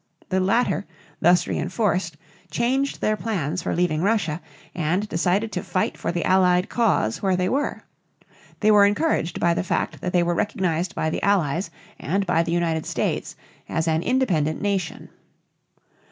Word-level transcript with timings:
The 0.29 0.39
latter, 0.39 0.87
thus 1.19 1.45
reënforced, 1.45 2.15
changed 2.49 3.01
their 3.01 3.15
plans 3.15 3.61
for 3.61 3.75
leaving 3.75 4.01
Russia 4.01 4.41
and 4.73 5.07
decided 5.07 5.51
to 5.51 5.61
fight 5.63 5.95
for 5.95 6.11
the 6.11 6.23
Allied 6.25 6.69
cause 6.69 7.21
where 7.21 7.35
they 7.35 7.47
were. 7.47 7.83
They 8.61 8.71
were 8.71 8.87
encouraged 8.87 9.39
by 9.39 9.53
the 9.53 9.61
fact 9.61 10.01
that 10.01 10.11
they 10.11 10.23
were 10.23 10.33
recognized 10.33 10.95
by 10.95 11.11
the 11.11 11.21
Allies 11.21 11.69
and 11.99 12.25
by 12.25 12.41
the 12.41 12.51
United 12.51 12.87
States 12.87 13.35
as 13.69 13.87
an 13.87 14.01
independent 14.01 14.59
nation. 14.59 15.09